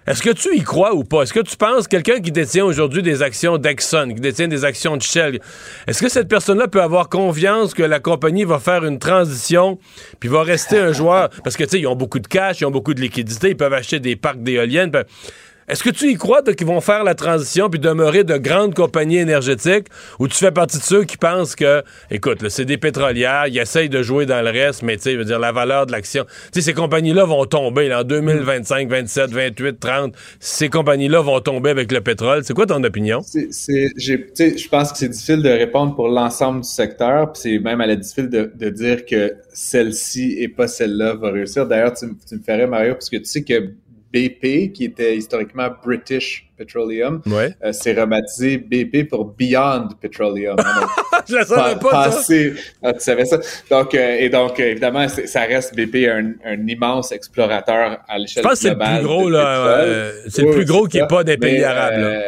Est-ce 0.06 0.22
que 0.22 0.30
tu 0.30 0.56
y 0.56 0.62
crois 0.62 0.94
ou 0.94 1.02
pas? 1.02 1.22
Est-ce 1.22 1.32
que 1.32 1.40
tu 1.40 1.56
penses 1.56 1.88
quelqu'un 1.88 2.20
qui 2.20 2.30
détient 2.30 2.64
aujourd'hui 2.64 3.02
des 3.02 3.22
actions 3.22 3.58
d'Exxon, 3.58 4.12
qui 4.14 4.20
détient 4.20 4.46
des 4.46 4.64
actions 4.64 4.96
de 4.96 5.02
Shell, 5.02 5.40
est-ce 5.88 6.00
que 6.00 6.08
cette 6.08 6.28
personne-là 6.28 6.68
peut 6.68 6.80
avoir 6.80 7.08
confiance 7.08 7.74
que 7.74 7.82
la 7.82 7.98
compagnie 7.98 8.44
va 8.44 8.60
faire 8.60 8.84
une 8.84 9.00
transition 9.00 9.80
puis 10.20 10.28
va 10.28 10.44
rester 10.44 10.78
un 10.78 10.92
joueur? 10.92 11.30
Parce 11.42 11.56
que, 11.56 11.64
tu 11.64 11.70
sais, 11.70 11.80
ils 11.80 11.88
ont 11.88 11.96
beaucoup 11.96 12.20
de 12.20 12.28
cash, 12.28 12.60
ils 12.60 12.66
ont 12.66 12.70
beaucoup 12.70 12.94
de 12.94 13.00
liquidités, 13.00 13.50
ils 13.50 13.56
peuvent 13.56 13.72
acheter 13.72 13.98
des 13.98 14.14
parcs 14.14 14.42
d'éoliennes. 14.42 14.92
Est-ce 15.68 15.82
que 15.82 15.90
tu 15.90 16.10
y 16.10 16.14
crois 16.14 16.42
qu'ils 16.42 16.66
vont 16.66 16.80
faire 16.80 17.02
la 17.02 17.16
transition 17.16 17.68
puis 17.68 17.80
demeurer 17.80 18.22
de 18.22 18.36
grandes 18.36 18.74
compagnies 18.74 19.16
énergétiques 19.16 19.88
ou 20.20 20.28
tu 20.28 20.36
fais 20.36 20.52
partie 20.52 20.78
de 20.78 20.82
ceux 20.82 21.02
qui 21.02 21.16
pensent 21.16 21.56
que, 21.56 21.82
écoute, 22.10 22.48
c'est 22.48 22.64
des 22.64 22.78
pétrolières, 22.78 23.48
ils 23.48 23.58
essayent 23.58 23.88
de 23.88 24.00
jouer 24.00 24.26
dans 24.26 24.40
le 24.42 24.50
reste, 24.50 24.82
mais 24.82 24.96
tu 24.96 25.02
sais, 25.02 25.24
dire, 25.24 25.40
la 25.40 25.50
valeur 25.50 25.86
de 25.86 25.92
l'action. 25.92 26.24
Tu 26.52 26.60
sais, 26.60 26.60
ces 26.60 26.72
compagnies-là 26.72 27.24
vont 27.24 27.44
tomber 27.46 27.92
en 27.92 28.04
2025, 28.04 28.88
27, 28.88 29.30
28, 29.30 29.80
30. 29.80 30.14
Ces 30.38 30.68
compagnies-là 30.68 31.20
vont 31.20 31.40
tomber 31.40 31.70
avec 31.70 31.90
le 31.90 32.00
pétrole. 32.00 32.44
C'est 32.44 32.54
quoi 32.54 32.66
ton 32.66 32.84
opinion? 32.84 33.22
Je 33.34 34.68
pense 34.68 34.92
que 34.92 34.98
c'est 34.98 35.08
difficile 35.08 35.42
de 35.42 35.50
répondre 35.50 35.96
pour 35.96 36.08
l'ensemble 36.08 36.60
du 36.60 36.68
secteur, 36.68 37.32
puis 37.32 37.42
c'est 37.42 37.58
même 37.58 37.80
à 37.80 37.86
la 37.86 37.96
difficile 37.96 38.28
de, 38.28 38.52
de 38.54 38.68
dire 38.70 39.04
que 39.04 39.34
celle-ci 39.52 40.36
et 40.38 40.48
pas 40.48 40.68
celle-là 40.68 41.14
va 41.14 41.30
réussir. 41.32 41.66
D'ailleurs, 41.66 41.94
tu, 41.94 42.06
tu 42.28 42.36
me 42.36 42.40
ferais, 42.40 42.68
Mario, 42.68 42.94
parce 42.94 43.10
que 43.10 43.16
tu 43.16 43.24
sais 43.24 43.42
que 43.42 43.72
BP, 44.12 44.72
qui 44.72 44.84
était 44.84 45.16
historiquement 45.16 45.68
British 45.84 46.48
Petroleum, 46.56 47.20
euh, 47.26 47.72
s'est 47.72 47.92
rebaptisé 47.92 48.56
BP 48.56 49.08
pour 49.08 49.26
Beyond 49.26 49.88
Petroleum. 50.00 50.56
Je 51.28 51.36
ne 51.36 51.44
savais 51.44 51.78
pas 51.78 52.10
ça. 52.12 52.34
Ah, 52.82 52.92
tu 52.92 53.00
savais 53.00 53.24
ça. 53.24 53.38
Donc, 53.70 53.94
euh, 53.94 54.16
et 54.18 54.28
donc, 54.28 54.58
évidemment, 54.60 55.06
ça 55.08 55.40
reste 55.40 55.74
BP 55.74 56.08
un, 56.08 56.32
un 56.44 56.66
immense 56.66 57.12
explorateur 57.12 57.98
à 58.08 58.18
l'échelle 58.18 58.42
globale. 58.42 58.56
Je 58.56 58.60
pense 58.60 58.60
que 58.60 58.68
c'est 58.68 58.70
le 58.70 58.98
plus 58.98 59.06
gros, 59.06 59.28
là. 59.28 60.10
c'est 60.28 60.42
le 60.42 60.50
plus 60.52 60.64
gros 60.64 60.86
qui 60.86 61.00
n'est 61.00 61.06
pas 61.06 61.24
des 61.24 61.36
pays 61.36 61.62
arabes, 61.62 62.00
là. 62.00 62.20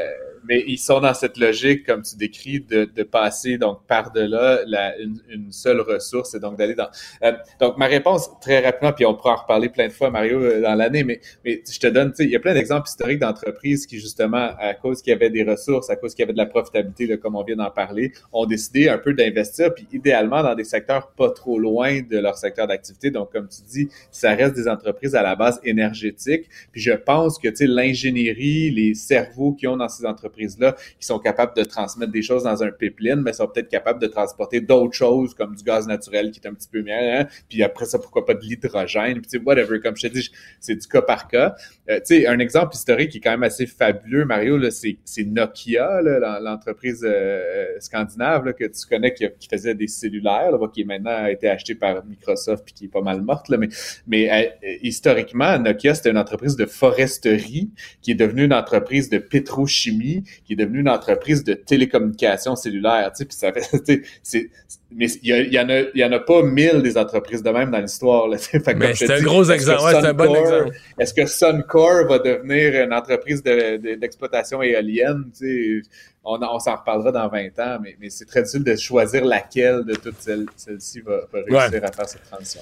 Mais 0.49 0.65
ils 0.67 0.79
sont 0.79 1.01
dans 1.01 1.15
cette 1.15 1.37
logique, 1.37 1.85
comme 1.85 2.03
tu 2.03 2.17
décris, 2.17 2.61
de, 2.61 2.85
de 2.85 3.03
passer 3.03 3.59
donc 3.59 3.87
par-delà 3.87 4.63
une, 4.99 5.21
une, 5.29 5.53
seule 5.53 5.81
ressource 5.81 6.35
et 6.35 6.41
donc 6.41 6.57
d'aller 6.57 6.75
dans. 6.75 6.89
Euh, 7.23 7.33
donc 7.61 7.77
ma 7.77 7.87
réponse 7.87 8.31
très 8.41 8.61
rapidement, 8.61 8.93
puis 8.93 9.05
on 9.05 9.15
pourra 9.15 9.35
en 9.35 9.37
reparler 9.37 9.69
plein 9.69 9.89
de 9.89 9.93
fois, 9.93 10.11
Mario, 10.11 10.41
euh, 10.41 10.61
dans 10.61 10.75
l'année, 10.75 11.05
mais, 11.05 11.21
mais 11.45 11.63
je 11.71 11.79
te 11.79 11.87
donne, 11.87 12.11
tu 12.11 12.17
sais, 12.17 12.25
il 12.25 12.31
y 12.31 12.37
a 12.37 12.41
plein 12.41 12.55
d'exemples 12.55 12.89
historiques 12.89 13.19
d'entreprises 13.19 13.87
qui 13.87 13.99
justement, 14.01 14.51
à 14.59 14.75
cause 14.75 15.03
qu'il 15.03 15.13
y 15.13 15.15
avait 15.15 15.31
des 15.31 15.43
ressources, 15.43 15.91
à 15.91 15.97
cause 15.97 16.15
qu'il 16.15 16.23
y 16.23 16.25
avait 16.25 16.33
de 16.33 16.39
la 16.39 16.47
profitabilité, 16.47 17.07
là, 17.07 17.17
comme 17.19 17.37
on 17.37 17.45
vient 17.45 17.57
d'en 17.57 17.71
parler, 17.71 18.13
ont 18.33 18.47
décidé 18.47 18.89
un 18.89 18.99
peu 18.99 19.13
d'investir, 19.13 19.75
puis 19.75 19.87
idéalement 19.93 20.43
dans 20.43 20.55
des 20.55 20.65
secteurs 20.65 21.13
pas 21.13 21.31
trop 21.31 21.59
loin 21.59 22.01
de 22.01 22.19
leur 22.19 22.37
secteur 22.37 22.67
d'activité. 22.67 23.11
Donc 23.11 23.33
comme 23.33 23.49
tu 23.49 23.63
dis, 23.69 23.89
ça 24.11 24.35
reste 24.35 24.55
des 24.55 24.69
entreprises 24.69 25.15
à 25.15 25.23
la 25.23 25.35
base 25.37 25.61
énergétiques. 25.65 26.49
Puis 26.73 26.81
je 26.81 26.93
pense 26.93 27.39
que 27.39 27.49
tu 27.49 27.57
sais 27.57 27.67
l'ingénierie, 27.67 28.71
les 28.71 28.95
cerveaux 28.95 29.53
qui 29.53 29.67
ont 29.67 29.77
dans 29.77 29.89
ces 29.89 30.07
entreprises 30.07 30.38
là 30.59 30.77
qui 30.99 31.07
sont 31.07 31.19
capables 31.19 31.55
de 31.57 31.65
transmettre 31.65 32.13
des 32.13 32.23
choses 32.23 32.45
dans 32.45 32.63
un 32.63 32.71
pipeline, 32.71 33.21
mais 33.23 33.33
sont 33.33 33.47
peut-être 33.47 33.69
capables 33.69 34.01
de 34.01 34.07
transporter 34.07 34.61
d'autres 34.61 34.95
choses 34.95 35.35
comme 35.35 35.55
du 35.55 35.63
gaz 35.63 35.87
naturel 35.87 36.31
qui 36.31 36.41
est 36.41 36.49
un 36.49 36.55
petit 36.55 36.69
peu 36.69 36.83
mieux, 36.83 36.93
hein? 36.93 37.27
puis 37.49 37.63
après 37.63 37.85
ça, 37.85 37.99
pourquoi 37.99 38.25
pas 38.25 38.35
de 38.35 38.41
l'hydrogène, 38.41 39.21
puis 39.21 39.41
whatever, 39.45 39.81
comme 39.81 39.97
je 39.97 40.09
te 40.09 40.13
dis, 40.13 40.31
c'est 40.61 40.77
du 40.77 40.87
cas 40.87 41.03
par 41.03 41.29
cas. 41.29 41.55
Euh, 41.89 41.99
tu 41.99 42.17
sais, 42.17 42.27
un 42.27 42.39
exemple 42.39 42.75
historique 42.75 43.11
qui 43.11 43.19
est 43.19 43.21
quand 43.21 43.31
même 43.31 43.43
assez 43.43 43.67
fabuleux, 43.67 44.25
Mario, 44.25 44.59
c'est 44.71 45.25
Nokia, 45.25 46.03
l'entreprise 46.03 47.05
euh, 47.05 47.09
euh, 47.09 47.67
scandinave 47.81 48.47
là, 48.47 48.53
que 48.53 48.65
tu 48.65 48.87
connais 48.89 49.15
qui, 49.15 49.27
faisait 49.51 49.75
des 49.75 49.89
cellulaires, 49.89 50.53
là, 50.53 50.69
qui 50.69 50.85
maintenant 50.85 51.25
a 51.25 51.31
été 51.31 51.49
acheté 51.49 51.75
par 51.75 52.05
Microsoft 52.05 52.65
puis 52.65 52.75
qui 52.75 52.85
est 52.87 52.89
pas 52.89 53.01
mal 53.01 53.23
morte, 53.23 53.49
là, 53.49 53.57
mais, 53.57 53.69
mais 54.07 54.59
historiquement, 54.83 55.59
Nokia, 55.59 55.95
c'était 55.95 56.11
une 56.11 56.19
entreprise 56.19 56.57
de 56.57 56.67
foresterie 56.67 57.71
qui 58.03 58.11
est 58.13 58.15
devenue 58.15 58.45
une 58.45 58.53
entreprise 58.53 59.09
de 59.09 59.19
pétrochimie 59.19 60.25
qui 60.45 60.55
est 60.55 60.57
devenue 60.57 60.81
une 60.81 60.89
entreprise 60.89 61.45
de 61.45 61.55
télécommunications 61.55 62.57
cellulaires. 62.57 63.11
Tu 63.13 63.19
sais, 63.19 63.25
puis 63.25 63.37
ça 63.37 63.53
fait, 63.53 64.03
c'est, 64.23 64.51
mais 64.91 65.07
il 65.23 65.53
y, 65.53 65.61
en 65.61 65.69
a, 65.69 65.81
il 65.81 66.01
y 66.01 66.05
en 66.05 66.13
a 66.13 66.19
pas 66.19 66.43
mille 66.43 66.81
des 66.83 66.97
entreprises 66.97 67.43
de 67.43 67.51
même 67.51 67.71
dans 67.71 67.81
l'histoire. 67.81 68.27
c'est 68.39 68.67
un 68.67 69.23
gros 69.23 69.51
exemple. 69.51 69.83
c'est 69.91 70.07
un 70.07 70.15
bon 70.15 70.35
exemple. 70.35 70.75
Est-ce 70.99 71.13
que 71.13 71.27
Suncor 71.27 72.07
va 72.09 72.19
devenir 72.19 72.85
une 72.85 72.93
entreprise 72.93 73.43
d'exploitation 73.43 74.63
éolienne? 74.63 75.25
Tu 75.39 75.83
sais, 75.85 75.91
on, 76.29 76.39
on 76.43 76.59
s'en 76.59 76.77
reparlera 76.77 77.11
dans 77.11 77.29
20 77.29 77.59
ans, 77.59 77.79
mais, 77.83 77.97
mais 78.01 78.11
c'est 78.11 78.27
très 78.27 78.43
difficile 78.43 78.65
de 78.65 78.77
choisir 78.77 79.25
laquelle 79.25 79.85
de 79.85 79.95
toutes 79.95 80.21
celles-ci 80.21 81.01
va, 81.01 81.21
va, 81.33 81.41
réussir 81.41 81.85
à 81.85 81.93
faire 81.93 82.09
cette 82.09 82.25
transition. 82.31 82.61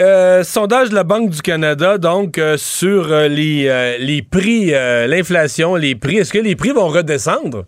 euh, 0.00 0.44
sondage 0.44 0.90
de 0.90 0.94
la 0.94 1.04
Banque 1.04 1.30
du 1.30 1.40
Canada, 1.40 1.96
donc, 1.98 2.36
euh, 2.38 2.56
sur 2.56 3.08
les, 3.08 3.66
euh, 3.68 3.96
les 3.98 4.22
prix, 4.22 4.70
l'inflation, 4.70 5.74
les 5.74 5.94
prix. 5.94 6.18
Est-ce 6.18 6.32
que 6.32 6.38
les 6.38 6.54
prix 6.54 6.70
vont 6.70 6.88
redescendre? 6.88 7.64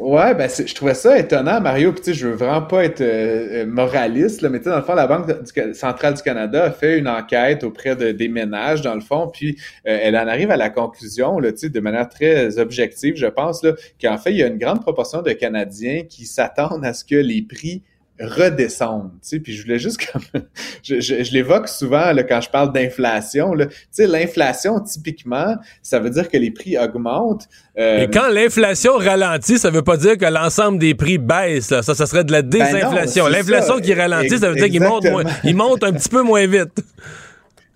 Ouais, 0.00 0.34
ben 0.34 0.48
je 0.48 0.74
trouvais 0.74 0.94
ça 0.94 1.18
étonnant, 1.18 1.60
Mario. 1.60 1.92
Puis 1.92 2.00
tu 2.00 2.04
sais, 2.06 2.14
je 2.14 2.26
veux 2.26 2.34
vraiment 2.34 2.62
pas 2.62 2.84
être 2.84 3.02
euh, 3.02 3.64
euh, 3.64 3.66
moraliste, 3.66 4.40
là, 4.40 4.48
mais 4.48 4.56
tu 4.56 4.64
sais, 4.64 4.70
dans 4.70 4.78
le 4.78 4.82
fond, 4.82 4.94
la 4.94 5.06
Banque 5.06 5.30
centrale 5.74 6.14
du 6.14 6.22
Canada 6.22 6.64
a 6.64 6.70
fait 6.70 6.98
une 6.98 7.06
enquête 7.06 7.64
auprès 7.64 7.96
de, 7.96 8.10
des 8.10 8.28
ménages, 8.28 8.80
dans 8.80 8.94
le 8.94 9.02
fond, 9.02 9.28
puis 9.28 9.58
euh, 9.86 9.98
elle 10.00 10.16
en 10.16 10.26
arrive 10.26 10.50
à 10.50 10.56
la 10.56 10.70
conclusion, 10.70 11.38
là, 11.38 11.52
tu 11.52 11.68
de 11.68 11.80
manière 11.80 12.08
très 12.08 12.58
objective, 12.58 13.16
je 13.16 13.26
pense, 13.26 13.62
là, 13.62 13.74
qu'en 14.00 14.16
fait, 14.16 14.30
il 14.30 14.38
y 14.38 14.42
a 14.42 14.46
une 14.46 14.56
grande 14.56 14.80
proportion 14.80 15.20
de 15.20 15.32
Canadiens 15.32 16.04
qui 16.08 16.24
s'attendent 16.24 16.86
à 16.86 16.94
ce 16.94 17.04
que 17.04 17.16
les 17.16 17.42
prix 17.42 17.82
redescendre. 18.20 19.10
Tu 19.22 19.28
sais, 19.28 19.40
puis 19.40 19.54
je 19.54 19.62
voulais 19.62 19.78
juste 19.78 20.00
comme 20.12 20.22
je, 20.82 21.00
je, 21.00 21.32
l'évoque 21.32 21.68
souvent 21.68 22.12
là, 22.12 22.22
quand 22.22 22.40
je 22.40 22.50
parle 22.50 22.72
d'inflation. 22.72 23.52
Tu 23.56 23.66
sais, 23.90 24.06
l'inflation 24.06 24.80
typiquement, 24.80 25.56
ça 25.82 25.98
veut 25.98 26.10
dire 26.10 26.28
que 26.28 26.36
les 26.36 26.50
prix 26.50 26.76
augmentent. 26.78 27.48
Euh, 27.78 28.04
Et 28.04 28.10
quand 28.10 28.28
l'inflation 28.28 28.96
ralentit, 28.96 29.58
ça 29.58 29.70
veut 29.70 29.82
pas 29.82 29.96
dire 29.96 30.18
que 30.18 30.26
l'ensemble 30.26 30.78
des 30.78 30.94
prix 30.94 31.18
baisse. 31.18 31.68
Ça, 31.68 31.82
ça 31.82 32.06
serait 32.06 32.24
de 32.24 32.32
la 32.32 32.42
ben 32.42 32.50
désinflation. 32.50 33.26
L'inflation 33.26 33.78
qui 33.80 33.94
ralentit, 33.94 34.38
ça 34.38 34.50
veut 34.50 34.56
dire 34.56 34.68
qu'il 34.68 34.82
monte, 34.82 35.06
il 35.44 35.56
monte 35.56 35.82
un 35.84 35.92
petit 35.92 36.08
peu 36.08 36.22
moins 36.22 36.46
vite. 36.46 36.82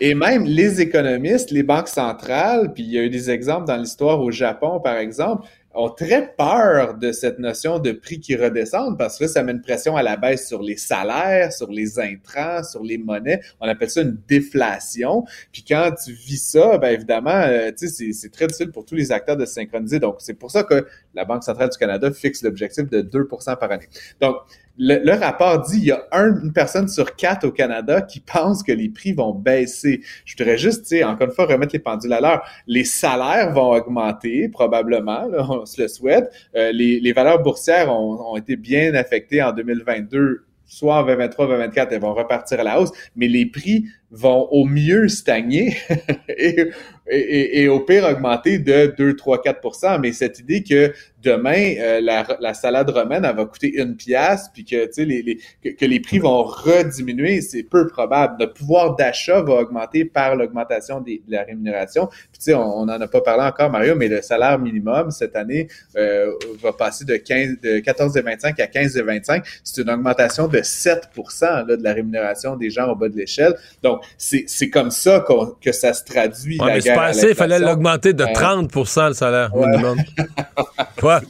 Et 0.01 0.15
même 0.15 0.45
les 0.45 0.81
économistes, 0.81 1.51
les 1.51 1.63
banques 1.63 1.89
centrales, 1.89 2.73
puis 2.73 2.83
il 2.83 2.93
y 2.93 2.99
a 2.99 3.03
eu 3.03 3.11
des 3.11 3.31
exemples 3.31 3.67
dans 3.67 3.77
l'histoire 3.77 4.21
au 4.21 4.31
Japon, 4.31 4.81
par 4.81 4.97
exemple, 4.97 5.47
ont 5.75 5.91
très 5.91 6.35
peur 6.37 6.95
de 6.95 7.13
cette 7.13 7.39
notion 7.39 7.79
de 7.79 7.93
prix 7.93 8.21
qui 8.21 8.37
redescendent 8.37 8.97
parce 8.97 9.19
que 9.19 9.27
ça 9.27 9.43
met 9.43 9.53
une 9.53 9.61
pression 9.61 9.97
à 9.97 10.03
la 10.03 10.17
baisse 10.17 10.47
sur 10.47 10.63
les 10.63 10.77
salaires, 10.77 11.53
sur 11.53 11.71
les 11.71 11.99
intrants, 11.99 12.63
sur 12.63 12.83
les 12.83 12.99
monnaies. 12.99 13.41
On 13.61 13.69
appelle 13.69 13.91
ça 13.91 14.03
une 14.03 14.17
déflation. 14.29 15.25
Puis 15.53 15.65
quand 15.67 15.93
tu 16.05 16.13
vis 16.13 16.39
ça, 16.39 16.79
ben 16.79 16.89
évidemment, 16.91 17.31
euh, 17.31 17.71
tu 17.77 17.89
sais, 17.89 18.13
c'est 18.13 18.31
très 18.31 18.47
difficile 18.47 18.71
pour 18.71 18.85
tous 18.85 18.95
les 18.95 19.11
acteurs 19.11 19.37
de 19.37 19.45
synchroniser. 19.45 19.99
Donc, 19.99 20.17
c'est 20.19 20.35
pour 20.35 20.51
ça 20.51 20.63
que 20.63 20.87
la 21.15 21.25
Banque 21.25 21.45
centrale 21.45 21.71
du 21.71 21.79
Canada 21.79 22.11
fixe 22.13 22.43
l'objectif 22.43 22.89
de 22.89 23.03
2% 23.03 23.59
par 23.59 23.71
année. 23.71 23.89
Donc, 24.21 24.37
le, 24.77 25.13
rapport 25.15 25.61
dit 25.63 25.79
il 25.79 25.85
y 25.85 25.93
a 25.93 26.05
une 26.13 26.53
personne 26.53 26.89
sur 26.89 27.15
quatre 27.15 27.47
au 27.47 27.53
Canada 27.53 28.03
qui 28.03 28.21
pense 28.21 28.63
que 28.63 28.73
les 28.73 28.89
prix 28.89 29.13
vont 29.13 29.33
baisser. 29.33 30.01
Je 30.25 30.35
voudrais 30.37 30.59
juste, 30.59 30.93
encore 31.05 31.29
une 31.29 31.33
fois, 31.33 31.47
remettre 31.47 31.73
les 31.75 31.79
pendules 31.79 32.13
à 32.13 32.21
l'heure. 32.21 32.45
Les 32.67 32.85
salaires 32.85 33.53
vont 33.53 33.71
augmenter, 33.71 34.49
probablement, 34.49 35.29
on 35.49 35.65
se 35.65 35.83
le 35.83 35.89
souhaite. 35.89 36.31
Euh, 36.57 36.73
les, 36.73 36.99
les, 36.99 37.13
valeurs 37.13 37.43
boursières 37.43 37.93
ont, 37.93 38.33
ont 38.33 38.37
été 38.37 38.57
bien 38.57 38.95
affectées 38.95 39.43
en 39.43 39.53
2022 39.53 40.45
soit 40.67 40.97
en 40.97 41.03
2023, 41.07 41.47
2024, 41.47 41.93
elles 41.93 42.01
vont 42.01 42.15
repartir 42.15 42.61
à 42.61 42.65
la 42.65 42.81
hausse, 42.81 42.91
mais 43.17 43.29
les 43.29 43.47
prix 43.47 43.85
vont 44.15 44.49
au 44.51 44.65
mieux 44.65 45.09
stagner 45.09 45.77
et, 46.29 46.71
et, 47.11 47.63
et, 47.63 47.69
au 47.69 47.81
pire 47.81 48.05
augmenter 48.05 48.59
de 48.59 48.95
2, 48.97 49.17
3, 49.17 49.43
4% 49.43 50.01
Mais 50.01 50.13
cette 50.13 50.39
idée 50.39 50.63
que 50.63 50.93
demain, 51.25 51.75
euh, 51.79 52.01
la, 52.01 52.27
la, 52.41 52.55
salade 52.55 52.91
romaine, 52.91 53.25
elle 53.25 53.35
va 53.35 53.45
coûter 53.47 53.81
une 53.81 53.97
pièce, 53.97 54.49
puis 54.53 54.65
que, 54.65 54.89
les, 55.01 55.23
les, 55.23 55.73
que, 55.75 55.85
les 55.85 56.01
prix 56.01 56.19
vont 56.19 56.45
rediminuer, 56.45 57.41
c'est 57.41 57.63
peu 57.63 57.87
probable. 57.89 58.37
Notre 58.39 58.55
pouvoir 58.55 58.95
d'achat 58.95 59.41
va 59.43 59.55
augmenter 59.55 60.05
par 60.05 60.37
l'augmentation 60.37 61.01
de 61.01 61.19
la 61.29 61.43
rémunération. 61.43 62.09
Puis, 62.33 62.55
on 62.55 62.87
n'en 62.87 63.01
a 63.01 63.09
pas 63.09 63.23
parlé 63.23 63.45
encore, 63.45 63.71
Mario, 63.71 63.97
mais 63.97 64.09
le 64.09 64.23
salaire 64.23 64.59
minimum 64.59 65.11
cette 65.11 65.35
année 65.35 65.69
euh, 65.97 66.31
va 66.61 66.73
passer 66.73 67.05
de, 67.05 67.17
15, 67.17 67.61
de 67.63 67.79
14,25 67.81 68.61
à 68.61 68.67
15,25. 68.67 69.61
C'est 69.65 69.83
une 69.83 69.91
augmentation 69.91 70.47
de 70.47 70.59
7% 70.59 71.67
là, 71.67 71.77
de 71.77 71.83
la 71.83 71.93
rémunération 71.93 72.57
des 72.57 72.71
gens 72.71 72.91
au 72.91 72.95
bas 72.95 73.09
de 73.09 73.17
l'échelle. 73.17 73.55
Donc, 73.83 74.04
c'est 74.17 74.71
comme 74.71 74.91
ça 74.91 75.25
que 75.61 75.73
ça 75.73 75.93
se 75.93 76.05
traduit. 76.05 76.61
Ouais, 76.61 76.81
mais 76.85 76.95
passé, 76.95 77.29
il 77.31 77.35
fallait 77.35 77.59
l'augmenter 77.59 78.13
de 78.13 78.25
30% 78.25 79.09
le 79.09 79.15
salaire 79.15 79.51
minimum. 79.55 79.99
Quoi? 81.01 81.21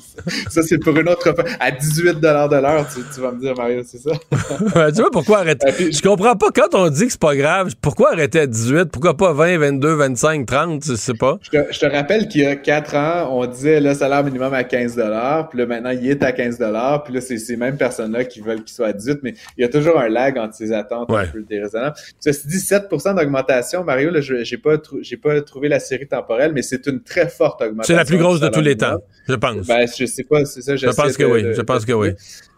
Ça, 0.51 0.63
c'est 0.63 0.79
pour 0.79 0.97
une 0.97 1.09
autre 1.09 1.35
À 1.61 1.71
18 1.71 2.21
de 2.21 2.29
l'heure, 2.29 2.87
tu, 3.15 3.21
vas 3.21 3.33
me 3.33 3.41
dire, 3.41 3.55
Mario, 3.57 3.83
c'est 3.85 3.99
ça? 3.99 4.13
tu 4.91 5.01
vois 5.01 5.11
pourquoi 5.11 5.39
arrêter? 5.39 5.67
Euh, 5.69 5.91
je 5.91 6.01
comprends 6.01 6.37
pas 6.37 6.51
quand 6.55 6.75
on 6.75 6.89
dit 6.89 7.07
que 7.07 7.13
c'est 7.13 7.21
pas 7.21 7.35
grave, 7.35 7.75
pourquoi 7.81 8.13
arrêter 8.13 8.41
à 8.41 8.47
18? 8.47 8.87
Pourquoi 8.91 9.17
pas 9.17 9.33
20, 9.33 9.59
22, 9.59 9.95
25, 9.95 10.47
30? 10.47 10.85
Je 10.85 10.95
sais 10.95 11.15
pas. 11.15 11.39
Je 11.43 11.79
te, 11.79 11.87
rappelle 11.87 12.29
qu'il 12.29 12.43
y 12.43 12.47
a 12.47 12.57
4 12.57 12.95
ans, 12.95 13.29
on 13.33 13.47
disait 13.47 13.81
le 13.81 13.95
salaire 13.95 14.25
minimum 14.25 14.55
à 14.55 14.65
15 14.65 14.95
puis 15.51 15.59
là, 15.59 15.67
maintenant, 15.67 15.91
il 15.91 16.09
est 16.09 16.23
à 16.23 16.33
15 16.33 16.59
puis 17.05 17.15
là, 17.15 17.21
c'est 17.21 17.39
ces 17.39 17.57
mêmes 17.57 17.77
personnes-là 17.77 18.25
qui 18.25 18.41
veulent 18.41 18.63
qu'il 18.63 18.75
soit 18.75 18.89
à 18.89 18.93
18, 18.93 19.21
mais 19.23 19.35
il 19.57 19.63
y 19.63 19.65
a 19.65 19.69
toujours 19.69 19.99
un 19.99 20.09
lag 20.09 20.39
entre 20.39 20.55
ces 20.55 20.73
attentes 20.73 21.11
un 21.11 21.27
peu 21.27 21.43
déraisonnables. 21.43 21.97
Ceci 22.21 22.49
dit, 22.49 22.59
7 22.59 22.85
d'augmentation, 23.17 23.85
Mario, 23.85 24.11
là, 24.11 24.21
j'ai 24.21 24.59
pas, 24.59 24.77
j'ai 25.01 25.17
pas 25.17 25.41
trouvé 25.43 25.69
la 25.69 25.81
série 25.81 26.07
temporelle, 26.07 26.53
mais 26.55 26.63
c'est 26.63 26.87
une 26.87 27.03
très 27.03 27.29
forte 27.29 27.61
augmentation. 27.63 27.95
C'est 27.95 27.99
la 27.99 28.05
plus 28.05 28.19
grosse 28.19 28.41
de 28.41 28.49
tous 28.49 28.61
les 28.61 28.77
temps, 28.77 29.03
je 29.29 29.35
pense. 29.35 29.54
Ben, 29.63 29.87
je 29.87 30.07
sais 30.07 30.25
pas, 30.25 30.45
c'est 30.45 30.63
ça. 30.63 30.77
Je 30.77 30.87
pense 30.87 31.17
que 31.17 31.25
oui. 31.25 31.55
je 31.55 31.61
pense 31.63 31.85
que 31.85 31.93
oui. 31.93 32.09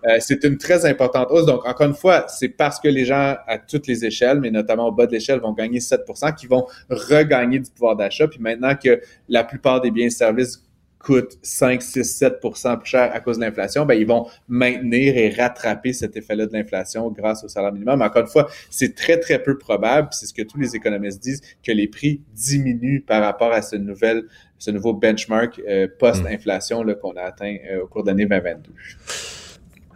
Euh, 0.06 0.16
c'est 0.20 0.44
une 0.44 0.56
très 0.56 0.84
importante 0.86 1.28
hausse. 1.30 1.46
Donc, 1.46 1.66
encore 1.66 1.86
une 1.86 1.94
fois, 1.94 2.26
c'est 2.28 2.48
parce 2.48 2.78
que 2.78 2.88
les 2.88 3.04
gens 3.04 3.36
à 3.46 3.58
toutes 3.58 3.86
les 3.86 4.04
échelles, 4.04 4.40
mais 4.40 4.50
notamment 4.50 4.88
au 4.88 4.92
bas 4.92 5.06
de 5.06 5.12
l'échelle, 5.12 5.40
vont 5.40 5.52
gagner 5.52 5.80
7% 5.80 6.34
qui 6.34 6.46
vont 6.46 6.66
regagner 6.88 7.58
du 7.58 7.70
pouvoir 7.70 7.96
d'achat. 7.96 8.28
Puis 8.28 8.40
maintenant 8.40 8.74
que 8.76 9.00
la 9.28 9.42
plupart 9.42 9.80
des 9.80 9.90
biens 9.90 10.06
et 10.06 10.10
services 10.10 10.62
coûtent 11.06 11.38
5, 11.42 11.82
6, 11.82 12.20
7% 12.20 12.78
plus 12.78 12.88
cher 12.88 13.10
à 13.14 13.20
cause 13.20 13.38
de 13.38 13.44
l'inflation, 13.44 13.86
ben, 13.86 13.94
ils 13.94 14.06
vont 14.06 14.26
maintenir 14.48 15.16
et 15.16 15.30
rattraper 15.30 15.92
cet 15.92 16.16
effet-là 16.16 16.46
de 16.46 16.52
l'inflation 16.52 17.10
grâce 17.12 17.44
au 17.44 17.48
salaire 17.48 17.72
minimum. 17.72 18.02
encore 18.02 18.22
une 18.22 18.28
fois, 18.28 18.48
c'est 18.70 18.96
très, 18.96 19.20
très 19.20 19.40
peu 19.40 19.56
probable, 19.56 20.08
c'est 20.10 20.26
ce 20.26 20.34
que 20.34 20.42
tous 20.42 20.58
les 20.58 20.74
économistes 20.74 21.22
disent, 21.22 21.42
que 21.62 21.70
les 21.70 21.86
prix 21.86 22.22
diminuent 22.34 23.04
par 23.06 23.22
rapport 23.22 23.52
à 23.52 23.62
ce, 23.62 23.76
nouvel, 23.76 24.24
ce 24.58 24.70
nouveau 24.70 24.92
benchmark 24.92 25.60
euh, 25.68 25.86
post-inflation 25.98 26.84
qu'on 27.00 27.16
a 27.16 27.22
atteint 27.22 27.56
euh, 27.70 27.82
au 27.82 27.86
cours 27.86 28.02
de 28.02 28.08
l'année 28.08 28.26
2022. 28.26 28.70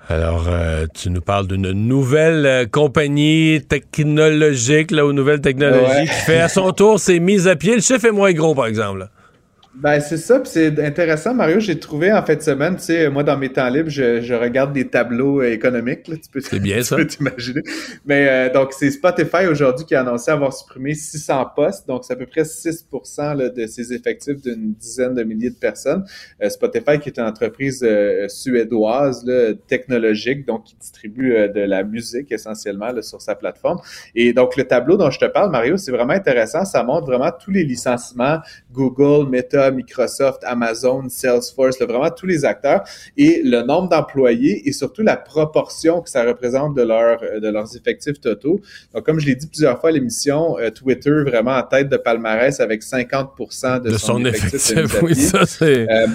Alors, 0.09 0.47
euh, 0.49 0.87
tu 0.93 1.09
nous 1.09 1.21
parles 1.21 1.47
d'une 1.47 1.71
nouvelle 1.71 2.69
compagnie 2.71 3.61
technologique, 3.69 4.91
là, 4.91 5.07
ou 5.07 5.13
nouvelle 5.13 5.41
technologie 5.41 6.03
qui 6.03 6.09
fait 6.09 6.41
à 6.41 6.49
son 6.49 6.73
tour 6.73 6.99
ses 6.99 7.21
mises 7.21 7.47
à 7.47 7.55
pied. 7.55 7.77
Le 7.77 7.81
chiffre 7.81 8.07
est 8.07 8.13
moins 8.13 8.33
gros, 8.33 8.55
par 8.55 8.67
exemple. 8.67 9.09
Ben, 9.73 10.01
c'est 10.01 10.17
ça, 10.17 10.41
puis 10.41 10.51
c'est 10.53 10.85
intéressant, 10.85 11.33
Mario. 11.33 11.61
J'ai 11.61 11.79
trouvé 11.79 12.13
en 12.13 12.25
fin 12.25 12.35
de 12.35 12.43
semaine, 12.43 12.75
tu 12.75 12.83
sais, 12.83 13.09
moi, 13.09 13.23
dans 13.23 13.39
mes 13.39 13.53
temps 13.53 13.69
libres, 13.69 13.89
je, 13.89 14.21
je 14.21 14.35
regarde 14.35 14.73
des 14.73 14.89
tableaux 14.89 15.41
euh, 15.41 15.53
économiques, 15.53 16.09
là, 16.09 16.17
tu 16.17 16.29
peux 16.29 16.41
C'est 16.41 16.59
bien 16.59 16.83
ça. 16.83 16.97
t'imaginer. 17.05 17.63
Mais 18.05 18.29
euh, 18.29 18.53
donc, 18.53 18.73
c'est 18.73 18.91
Spotify 18.91 19.47
aujourd'hui 19.49 19.87
qui 19.87 19.95
a 19.95 20.01
annoncé 20.01 20.33
avoir 20.33 20.53
supprimé 20.53 20.95
600 20.95 21.51
postes, 21.55 21.87
donc 21.87 22.05
c'est 22.05 22.15
à 22.15 22.17
peu 22.17 22.27
près 22.27 22.43
6% 22.43 23.37
là, 23.37 23.49
de 23.49 23.67
ses 23.69 23.93
effectifs 23.93 24.43
d'une 24.43 24.75
dizaine 24.75 25.15
de 25.15 25.23
milliers 25.23 25.51
de 25.51 25.59
personnes. 25.59 26.05
Euh, 26.43 26.49
Spotify, 26.49 26.99
qui 26.99 27.11
est 27.11 27.19
une 27.19 27.27
entreprise 27.27 27.87
suédoise, 28.27 29.25
là, 29.25 29.55
technologique, 29.69 30.47
donc 30.47 30.65
qui 30.65 30.75
distribue 30.81 31.31
de 31.49 31.61
la 31.61 31.85
musique 31.85 32.33
essentiellement 32.33 32.91
là, 32.91 33.03
sur 33.03 33.23
sa 33.23 33.37
plateforme. 33.37 33.79
Et 34.17 34.33
donc, 34.33 34.57
le 34.57 34.65
tableau 34.65 34.97
dont 34.97 35.11
je 35.11 35.21
te 35.21 35.27
parle, 35.27 35.53
Mario, 35.53 35.77
c'est 35.77 35.93
vraiment 35.93 36.13
intéressant. 36.13 36.65
Ça 36.65 36.83
montre 36.83 37.07
vraiment 37.07 37.31
tous 37.31 37.53
les 37.53 37.63
licenciements 37.63 38.39
Google, 38.73 39.29
Meta, 39.31 39.60
Microsoft, 39.71 40.43
Amazon, 40.45 41.09
Salesforce, 41.09 41.79
vraiment 41.81 42.11
tous 42.11 42.27
les 42.27 42.45
acteurs 42.45 42.83
et 43.17 43.43
le 43.45 43.63
nombre 43.63 43.89
d'employés 43.89 44.69
et 44.69 44.73
surtout 44.73 45.03
la 45.03 45.17
proportion 45.17 46.01
que 46.01 46.11
ça 46.11 46.25
représente 46.25 46.75
de, 46.75 46.83
leur, 46.83 47.21
de 47.21 47.49
leurs 47.49 47.77
effectifs 47.77 48.21
totaux. 48.21 48.61
Donc, 48.95 49.05
comme 49.05 49.19
je 49.21 49.27
l'ai 49.27 49.35
dit 49.35 49.47
plusieurs 49.47 49.81
fois 49.81 49.91
à 49.91 49.93
l'émission, 49.93 50.59
euh, 50.59 50.71
Twitter 50.71 51.23
vraiment 51.25 51.57
en 51.57 51.63
tête 51.63 51.89
de 51.89 51.97
palmarès 51.97 52.61
avec 52.61 52.83
50% 52.83 53.83
de, 53.83 53.97
son, 53.97 54.25
effectif. 54.25 55.03
oui, 55.03 55.15
ça 55.15 55.47
c'est... 55.47 55.91
Euh, 55.91 56.07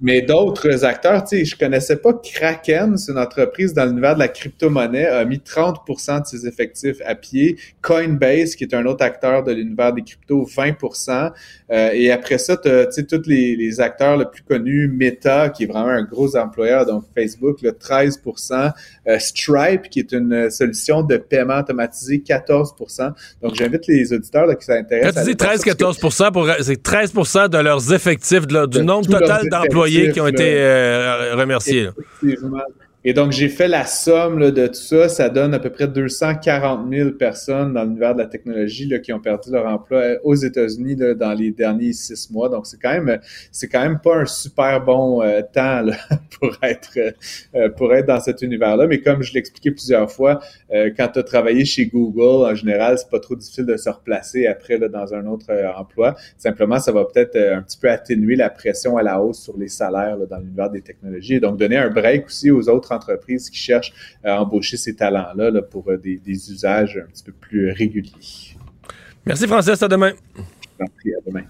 mais 0.00 0.22
d'autres 0.22 0.84
acteurs, 0.84 1.24
tu 1.24 1.38
sais, 1.38 1.44
je 1.44 1.56
connaissais 1.56 1.96
pas 1.96 2.12
Kraken, 2.12 2.96
c'est 2.96 3.12
une 3.12 3.18
entreprise 3.18 3.72
dans 3.74 3.84
l'univers 3.84 4.14
de 4.14 4.20
la 4.20 4.28
crypto-monnaie, 4.28 5.06
a 5.06 5.24
mis 5.24 5.38
30% 5.38 6.22
de 6.22 6.26
ses 6.26 6.46
effectifs 6.46 6.98
à 7.04 7.14
pied. 7.14 7.56
Coinbase, 7.80 8.54
qui 8.56 8.64
est 8.64 8.74
un 8.74 8.86
autre 8.86 9.04
acteur 9.04 9.44
de 9.44 9.52
l'univers 9.52 9.92
des 9.92 10.02
cryptos, 10.02 10.44
20% 10.44 11.32
euh, 11.70 11.90
Et 11.92 12.10
après 12.10 12.38
ça, 12.38 12.56
tu 12.56 12.68
tu 12.86 12.92
sais, 12.92 13.04
tous 13.04 13.26
les, 13.26 13.80
acteurs 13.80 14.16
les 14.16 14.24
plus 14.24 14.42
connus, 14.42 14.88
Meta, 14.88 15.48
qui 15.48 15.64
est 15.64 15.66
vraiment 15.66 15.88
un 15.88 16.04
gros 16.04 16.36
employeur, 16.36 16.86
donc 16.86 17.04
Facebook, 17.14 17.62
le 17.62 17.70
13% 17.70 18.72
euh, 19.06 19.18
Stripe, 19.18 19.88
qui 19.90 20.00
est 20.00 20.12
une 20.12 20.50
solution 20.50 21.02
de 21.02 21.16
paiement 21.16 21.58
automatisé, 21.58 22.18
14% 22.18 23.12
Donc, 23.42 23.54
j'invite 23.54 23.86
les 23.86 24.12
auditeurs 24.12 24.46
là, 24.46 24.54
qui 24.54 24.64
s'intéressent. 24.64 25.14
Quand 25.14 25.30
tu 25.30 25.34
dis 25.34 25.70
13-14 25.70 26.62
c'est 26.62 26.82
13 26.82 27.12
de 27.50 27.58
leurs 27.58 27.92
effectifs, 27.92 28.46
du 28.46 28.82
nombre 28.82 29.06
total 29.06 29.48
d'employés 29.48 30.12
qui 30.12 30.20
ont 30.20 30.26
été 30.26 30.54
euh, 30.56 31.34
remerciés. 31.34 31.88
Effectivement. 32.22 32.62
Et 33.04 33.14
donc, 33.14 33.32
j'ai 33.32 33.48
fait 33.48 33.66
la 33.66 33.84
somme 33.84 34.38
là, 34.38 34.52
de 34.52 34.68
tout 34.68 34.74
ça. 34.74 35.08
Ça 35.08 35.28
donne 35.28 35.54
à 35.54 35.58
peu 35.58 35.70
près 35.70 35.88
240 35.88 36.88
000 36.88 37.10
personnes 37.12 37.74
dans 37.74 37.82
l'univers 37.82 38.14
de 38.14 38.20
la 38.20 38.28
technologie 38.28 38.86
là, 38.86 39.00
qui 39.00 39.12
ont 39.12 39.18
perdu 39.18 39.50
leur 39.50 39.66
emploi 39.66 39.98
euh, 39.98 40.18
aux 40.22 40.36
États-Unis 40.36 40.94
dans 40.94 41.36
les 41.36 41.50
derniers 41.50 41.92
six 41.92 42.30
mois. 42.30 42.48
Donc, 42.48 42.66
c'est 42.66 42.80
quand 42.80 42.92
même, 42.92 43.18
c'est 43.50 43.66
quand 43.66 43.82
même 43.82 43.98
pas 43.98 44.18
un 44.18 44.26
super 44.26 44.84
bon 44.84 45.20
euh, 45.20 45.40
temps 45.52 45.82
là, 45.82 45.96
pour 46.40 46.56
être 46.62 46.96
euh, 47.54 47.68
pour 47.70 47.92
être 47.92 48.06
dans 48.06 48.20
cet 48.20 48.40
univers-là. 48.42 48.86
Mais 48.86 49.00
comme 49.00 49.22
je 49.22 49.34
l'expliquais 49.34 49.72
plusieurs 49.72 50.10
fois, 50.10 50.40
quand 50.70 51.08
tu 51.12 51.18
as 51.18 51.22
travaillé 51.22 51.64
chez 51.64 51.86
Google, 51.86 52.50
en 52.50 52.54
général, 52.54 52.98
c'est 52.98 53.10
pas 53.10 53.20
trop 53.20 53.34
difficile 53.34 53.66
de 53.66 53.76
se 53.76 53.88
replacer 53.90 54.46
après 54.46 54.78
dans 54.78 55.14
un 55.14 55.26
autre 55.26 55.46
emploi. 55.76 56.14
Simplement, 56.38 56.78
ça 56.78 56.92
va 56.92 57.04
peut-être 57.04 57.36
un 57.36 57.62
petit 57.62 57.78
peu 57.78 57.90
atténuer 57.90 58.36
la 58.36 58.50
pression 58.50 58.96
à 58.96 59.02
la 59.02 59.20
hausse 59.20 59.40
sur 59.40 59.56
les 59.56 59.68
salaires 59.68 60.16
dans 60.28 60.38
l'univers 60.38 60.70
des 60.70 60.80
technologies 60.80 61.34
et 61.34 61.40
donc 61.40 61.58
donner 61.58 61.76
un 61.76 61.90
break 61.90 62.26
aussi 62.26 62.50
aux 62.50 62.68
autres 62.68 62.91
entreprises 62.92 63.50
qui 63.50 63.58
cherchent 63.58 63.92
à 64.24 64.40
embaucher 64.40 64.76
ces 64.76 64.94
talents-là 64.94 65.62
pour 65.62 65.90
euh, 65.90 65.96
des, 65.96 66.20
usages 66.26 66.98
un 66.98 67.10
petit 67.10 67.24
peu 67.24 67.32
plus 67.32 67.70
réguliers. 67.70 68.56
Merci 69.24 69.46
Francis, 69.46 69.82
à 69.82 69.88
demain. 69.88 70.12
à 70.80 70.86
demain. 71.26 71.44